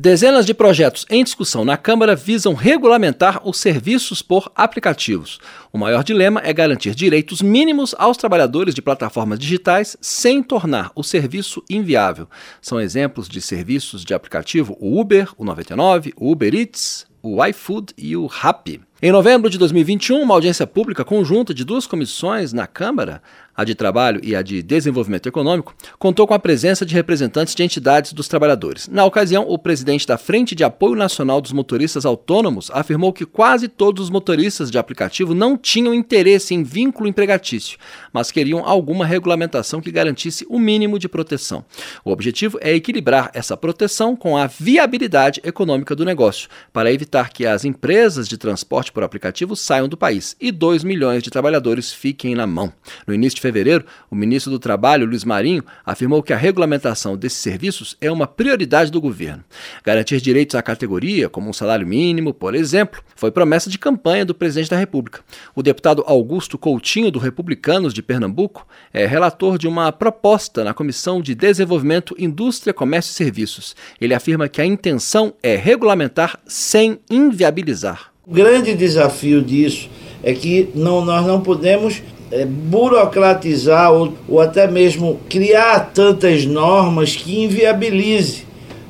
Dezenas 0.00 0.46
de 0.46 0.54
projetos 0.54 1.04
em 1.10 1.24
discussão 1.24 1.64
na 1.64 1.76
Câmara 1.76 2.14
visam 2.14 2.54
regulamentar 2.54 3.40
os 3.44 3.58
serviços 3.58 4.22
por 4.22 4.48
aplicativos. 4.54 5.40
O 5.72 5.76
maior 5.76 6.04
dilema 6.04 6.40
é 6.44 6.52
garantir 6.52 6.94
direitos 6.94 7.42
mínimos 7.42 7.96
aos 7.98 8.16
trabalhadores 8.16 8.76
de 8.76 8.80
plataformas 8.80 9.40
digitais 9.40 9.96
sem 10.00 10.40
tornar 10.40 10.92
o 10.94 11.02
serviço 11.02 11.64
inviável. 11.68 12.28
São 12.62 12.80
exemplos 12.80 13.28
de 13.28 13.40
serviços 13.40 14.04
de 14.04 14.14
aplicativo 14.14 14.76
o 14.78 15.00
Uber, 15.00 15.30
o 15.36 15.44
99, 15.44 16.12
o 16.16 16.30
Uber 16.30 16.54
Eats, 16.54 17.04
o 17.20 17.44
iFood 17.44 17.92
e 17.98 18.16
o 18.16 18.26
Rappi. 18.26 18.80
Em 19.00 19.12
novembro 19.12 19.48
de 19.48 19.58
2021, 19.58 20.20
uma 20.20 20.34
audiência 20.34 20.66
pública 20.66 21.04
conjunta 21.04 21.54
de 21.54 21.64
duas 21.64 21.86
comissões 21.86 22.52
na 22.52 22.66
Câmara, 22.66 23.22
a 23.58 23.62
de 23.62 23.74
Trabalho 23.74 24.20
e 24.24 24.34
a 24.34 24.42
de 24.42 24.60
Desenvolvimento 24.60 25.28
Econômico, 25.28 25.72
contou 26.00 26.26
com 26.26 26.34
a 26.34 26.38
presença 26.38 26.86
de 26.86 26.94
representantes 26.94 27.56
de 27.56 27.62
entidades 27.64 28.12
dos 28.12 28.26
trabalhadores. 28.26 28.88
Na 28.88 29.04
ocasião, 29.04 29.44
o 29.48 29.56
presidente 29.58 30.06
da 30.06 30.18
Frente 30.18 30.54
de 30.54 30.62
Apoio 30.64 30.96
Nacional 30.96 31.40
dos 31.40 31.52
Motoristas 31.52 32.04
Autônomos 32.04 32.72
afirmou 32.72 33.12
que 33.12 33.24
quase 33.24 33.68
todos 33.68 34.04
os 34.04 34.10
motoristas 34.10 34.68
de 34.68 34.78
aplicativo 34.78 35.34
não 35.34 35.56
tinham 35.56 35.94
interesse 35.94 36.54
em 36.54 36.64
vínculo 36.64 37.08
empregatício, 37.08 37.78
mas 38.12 38.32
queriam 38.32 38.64
alguma 38.64 39.06
regulamentação 39.06 39.80
que 39.80 39.92
garantisse 39.92 40.44
o 40.48 40.58
mínimo 40.58 40.98
de 40.98 41.08
proteção. 41.08 41.64
O 42.04 42.10
objetivo 42.10 42.58
é 42.60 42.72
equilibrar 42.74 43.30
essa 43.32 43.56
proteção 43.56 44.16
com 44.16 44.36
a 44.36 44.48
viabilidade 44.48 45.40
econômica 45.44 45.94
do 45.94 46.04
negócio, 46.04 46.48
para 46.72 46.92
evitar 46.92 47.30
que 47.30 47.46
as 47.46 47.64
empresas 47.64 48.28
de 48.28 48.36
transporte 48.36 48.87
por 48.92 49.02
aplicativo 49.02 49.56
saiam 49.56 49.88
do 49.88 49.96
país 49.96 50.36
e 50.40 50.50
2 50.50 50.84
milhões 50.84 51.22
de 51.22 51.30
trabalhadores 51.30 51.92
fiquem 51.92 52.34
na 52.34 52.46
mão. 52.46 52.72
No 53.06 53.14
início 53.14 53.36
de 53.36 53.42
fevereiro, 53.42 53.84
o 54.10 54.16
ministro 54.16 54.50
do 54.50 54.58
Trabalho, 54.58 55.06
Luiz 55.06 55.24
Marinho, 55.24 55.64
afirmou 55.84 56.22
que 56.22 56.32
a 56.32 56.36
regulamentação 56.36 57.16
desses 57.16 57.38
serviços 57.38 57.96
é 58.00 58.10
uma 58.10 58.26
prioridade 58.26 58.90
do 58.90 59.00
governo. 59.00 59.44
Garantir 59.84 60.20
direitos 60.20 60.54
à 60.54 60.62
categoria, 60.62 61.28
como 61.28 61.50
um 61.50 61.52
salário 61.52 61.86
mínimo, 61.86 62.32
por 62.32 62.54
exemplo, 62.54 63.02
foi 63.16 63.30
promessa 63.30 63.70
de 63.70 63.78
campanha 63.78 64.24
do 64.24 64.34
presidente 64.34 64.70
da 64.70 64.76
República. 64.76 65.20
O 65.54 65.62
deputado 65.62 66.04
Augusto 66.06 66.58
Coutinho, 66.58 67.10
do 67.10 67.18
Republicanos 67.18 67.92
de 67.92 68.02
Pernambuco, 68.02 68.66
é 68.92 69.06
relator 69.06 69.58
de 69.58 69.66
uma 69.66 69.92
proposta 69.92 70.64
na 70.64 70.74
Comissão 70.74 71.20
de 71.20 71.34
Desenvolvimento, 71.34 72.14
Indústria, 72.18 72.74
Comércio 72.74 73.10
e 73.10 73.14
Serviços. 73.14 73.76
Ele 74.00 74.14
afirma 74.14 74.48
que 74.48 74.60
a 74.60 74.66
intenção 74.66 75.34
é 75.42 75.56
regulamentar 75.56 76.38
sem 76.46 76.98
inviabilizar. 77.10 78.12
O 78.30 78.34
grande 78.34 78.74
desafio 78.74 79.40
disso 79.40 79.88
é 80.22 80.34
que 80.34 80.68
não, 80.74 81.02
nós 81.02 81.26
não 81.26 81.40
podemos 81.40 82.02
é, 82.30 82.44
burocratizar 82.44 83.90
ou, 83.90 84.12
ou 84.28 84.38
até 84.38 84.66
mesmo 84.66 85.18
criar 85.30 85.92
tantas 85.94 86.44
normas 86.44 87.16
que 87.16 87.42
inviabilize 87.44 88.44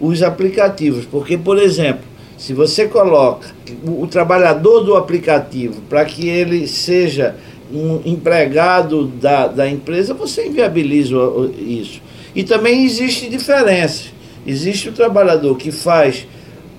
os 0.00 0.20
aplicativos. 0.20 1.04
Porque, 1.04 1.38
por 1.38 1.58
exemplo, 1.58 2.02
se 2.36 2.52
você 2.52 2.88
coloca 2.88 3.54
o, 3.86 4.04
trabalhador 4.08 4.80
do 4.80 4.96
aplicativo 4.96 5.80
para 5.88 6.04
que 6.04 6.28
ele 6.28 6.66
seja 6.66 7.36
um 7.72 8.00
empregado 8.04 9.06
da, 9.06 9.46
da 9.46 9.70
empresa, 9.70 10.12
você 10.12 10.48
inviabiliza 10.48 11.14
isso. 11.56 12.02
E 12.34 12.42
também 12.42 12.84
existe 12.84 13.28
diferença. 13.28 14.06
Existe 14.44 14.88
o 14.88 14.92
trabalhador 14.92 15.56
que 15.56 15.70
faz 15.70 16.26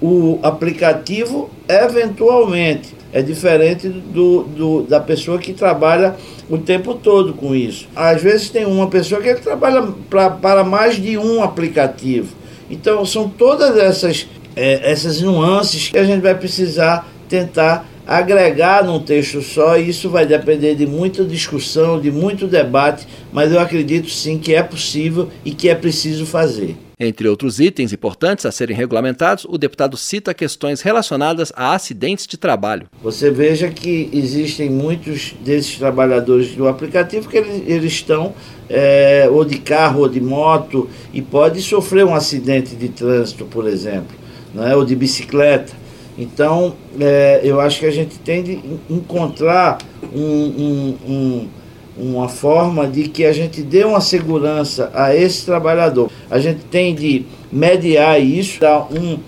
o 0.02 0.40
aplicativo 0.42 1.50
eventualmente. 1.68 2.96
É 3.14 3.22
diferente 3.22 3.90
do, 3.90 4.44
do, 4.44 4.82
da 4.84 5.00
pessoa 5.00 5.38
que 5.38 5.54
trabalha 5.54 6.16
o 6.50 6.58
tempo 6.58 6.94
todo 6.94 7.34
com 7.34 7.54
isso. 7.54 7.88
Às 7.96 8.22
vezes 8.22 8.50
tem 8.50 8.66
uma 8.66 8.88
pessoa 8.88 9.22
que 9.22 9.34
trabalha 9.36 9.84
pra, 10.10 10.30
para 10.30 10.64
mais 10.64 10.96
de 10.96 11.18
um 11.18 11.44
aplicativo. 11.44 12.34
Então 12.70 13.06
são 13.06 13.28
todas 13.28 13.78
essas, 13.78 14.28
é, 14.56 14.90
essas 14.90 15.22
nuances 15.22 15.90
que 15.90 15.98
a 15.98 16.06
gente 16.06 16.22
vai 16.22 16.34
precisar 16.36 17.08
tentar 17.28 17.86
agregar 18.08 18.84
num 18.84 19.00
texto 19.00 19.42
só, 19.42 19.78
e 19.78 19.90
isso 19.90 20.10
vai 20.10 20.26
depender 20.26 20.76
de 20.76 20.86
muita 20.86 21.24
discussão, 21.24 22.00
de 22.00 22.11
muito 22.11 22.48
debate, 22.48 23.08
mas 23.32 23.52
eu 23.52 23.60
acredito 23.60 24.10
sim 24.10 24.38
que 24.38 24.54
é 24.54 24.64
possível 24.64 25.30
e 25.45 25.52
que 25.52 25.70
é 25.70 25.76
preciso 25.76 26.26
fazer. 26.26 26.76
Entre 27.04 27.28
outros 27.28 27.60
itens 27.60 27.92
importantes 27.92 28.45
a 28.45 28.52
serem 28.52 28.78
regulamentados, 28.78 29.44
o 29.50 29.58
deputado 29.58 29.98
cita 29.98 30.36
questões 30.36 30.82
relacionadas 30.82 31.52
a 31.56 31.73
acidentes 31.73 32.28
de 32.28 32.38
trabalho. 32.38 32.86
Você 33.02 33.32
veja 33.32 33.72
que 33.72 34.08
existem 34.14 34.70
muitos 34.70 35.34
desses 35.44 35.80
trabalhadores 35.80 36.54
do 36.54 36.67
aplicativo 36.67 37.28
que 37.28 37.38
eles, 37.38 37.64
eles 37.66 37.94
estão 37.94 38.36
é, 38.70 39.28
ou 39.32 39.44
de 39.44 39.58
carro 39.58 40.02
ou 40.02 40.08
de 40.08 40.22
moto 40.22 40.88
e 41.11 41.23
pode 41.23 41.60
sofrer 41.64 42.06
um 42.06 42.14
acidente 42.14 42.76
de 42.76 42.90
trânsito, 42.90 43.45
por 43.45 43.67
exemplo, 43.67 44.16
né, 44.54 44.76
ou 44.76 44.86
de 44.86 44.95
bicicleta. 44.95 45.73
Então, 46.16 46.76
é, 47.00 47.42
eu 47.44 47.60
acho 47.60 47.80
que 47.80 47.88
a 47.88 47.92
gente 47.92 48.20
tem 48.20 48.44
de 48.44 48.60
encontrar 48.88 49.80
um, 50.14 50.22
um, 50.22 50.98
um 51.08 51.48
uma 52.02 52.28
forma 52.28 52.88
de 52.88 53.04
que 53.04 53.26
a 53.26 53.32
gente 53.32 53.62
dê 53.62 53.84
uma 53.84 54.02
segurança 54.02 54.92
a 54.94 55.16
esse 55.16 55.45
trabalhador. 55.45 56.10
A 56.30 56.39
gente 56.39 56.62
tem 56.66 56.95
de 56.95 57.26
mediar 57.52 58.20
isso, 58.20 58.60
dar 58.60 58.88
um, 58.92 59.20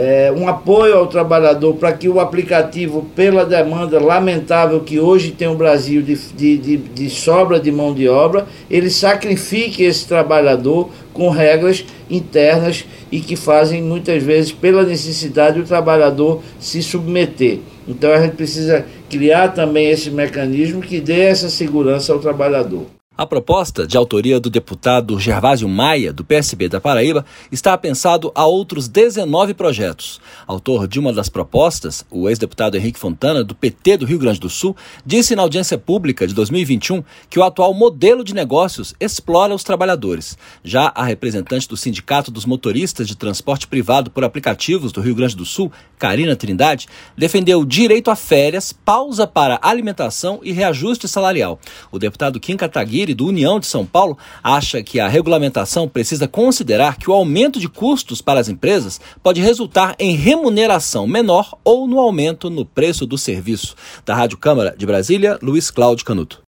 é, 0.00 0.32
um 0.32 0.46
apoio 0.46 0.96
ao 0.96 1.08
trabalhador 1.08 1.74
para 1.74 1.92
que 1.92 2.08
o 2.08 2.20
aplicativo, 2.20 3.04
pela 3.16 3.44
demanda 3.44 3.98
lamentável 3.98 4.78
que 4.80 5.00
hoje 5.00 5.32
tem 5.32 5.48
o 5.48 5.56
Brasil 5.56 6.02
de, 6.02 6.14
de, 6.14 6.56
de, 6.56 6.76
de 6.76 7.10
sobra 7.10 7.58
de 7.58 7.72
mão 7.72 7.92
de 7.92 8.08
obra, 8.08 8.46
ele 8.70 8.90
sacrifique 8.90 9.82
esse 9.82 10.06
trabalhador 10.06 10.88
com 11.12 11.30
regras 11.30 11.84
internas 12.08 12.84
e 13.10 13.18
que 13.18 13.34
fazem 13.34 13.82
muitas 13.82 14.22
vezes, 14.22 14.52
pela 14.52 14.84
necessidade, 14.84 15.58
o 15.58 15.64
trabalhador 15.64 16.42
se 16.60 16.80
submeter. 16.80 17.58
Então 17.88 18.12
a 18.12 18.20
gente 18.20 18.36
precisa 18.36 18.86
criar 19.10 19.48
também 19.48 19.90
esse 19.90 20.12
mecanismo 20.12 20.80
que 20.80 21.00
dê 21.00 21.22
essa 21.22 21.48
segurança 21.48 22.12
ao 22.12 22.20
trabalhador. 22.20 22.97
A 23.20 23.26
proposta, 23.26 23.84
de 23.84 23.96
autoria 23.96 24.38
do 24.38 24.48
deputado 24.48 25.18
Gervásio 25.18 25.68
Maia, 25.68 26.12
do 26.12 26.24
PSB 26.24 26.68
da 26.68 26.80
Paraíba, 26.80 27.26
está 27.50 27.76
pensado 27.76 28.30
a 28.32 28.46
outros 28.46 28.86
19 28.86 29.54
projetos. 29.54 30.20
Autor 30.46 30.86
de 30.86 31.00
uma 31.00 31.12
das 31.12 31.28
propostas, 31.28 32.06
o 32.12 32.28
ex-deputado 32.28 32.76
Henrique 32.76 32.96
Fontana, 32.96 33.42
do 33.42 33.56
PT 33.56 33.96
do 33.96 34.06
Rio 34.06 34.20
Grande 34.20 34.38
do 34.38 34.48
Sul, 34.48 34.76
disse 35.04 35.34
na 35.34 35.42
audiência 35.42 35.76
pública 35.76 36.28
de 36.28 36.32
2021 36.32 37.02
que 37.28 37.40
o 37.40 37.42
atual 37.42 37.74
modelo 37.74 38.22
de 38.22 38.32
negócios 38.32 38.94
explora 39.00 39.52
os 39.52 39.64
trabalhadores. 39.64 40.38
Já 40.62 40.92
a 40.94 41.02
representante 41.02 41.68
do 41.68 41.76
Sindicato 41.76 42.30
dos 42.30 42.46
Motoristas 42.46 43.08
de 43.08 43.16
Transporte 43.16 43.66
Privado 43.66 44.12
por 44.12 44.22
Aplicativos 44.22 44.92
do 44.92 45.00
Rio 45.00 45.16
Grande 45.16 45.34
do 45.34 45.44
Sul, 45.44 45.72
Karina 45.98 46.36
Trindade, 46.36 46.86
defendeu 47.16 47.64
direito 47.64 48.12
a 48.12 48.14
férias, 48.14 48.72
pausa 48.72 49.26
para 49.26 49.58
alimentação 49.60 50.38
e 50.44 50.52
reajuste 50.52 51.08
salarial. 51.08 51.58
O 51.90 51.98
deputado 51.98 52.38
Kim 52.38 52.56
Kataguiri 52.56 53.07
do 53.14 53.26
União 53.26 53.60
de 53.60 53.66
São 53.66 53.84
Paulo, 53.84 54.16
acha 54.42 54.82
que 54.82 55.00
a 55.00 55.08
regulamentação 55.08 55.88
precisa 55.88 56.26
considerar 56.26 56.96
que 56.96 57.10
o 57.10 57.14
aumento 57.14 57.60
de 57.60 57.68
custos 57.68 58.20
para 58.20 58.40
as 58.40 58.48
empresas 58.48 59.00
pode 59.22 59.40
resultar 59.40 59.94
em 59.98 60.16
remuneração 60.16 61.06
menor 61.06 61.56
ou 61.64 61.86
no 61.86 61.98
aumento 61.98 62.50
no 62.50 62.64
preço 62.64 63.06
do 63.06 63.18
serviço. 63.18 63.74
Da 64.04 64.14
Rádio 64.14 64.38
Câmara 64.38 64.74
de 64.76 64.86
Brasília, 64.86 65.38
Luiz 65.42 65.70
Cláudio 65.70 66.04
Canuto. 66.04 66.47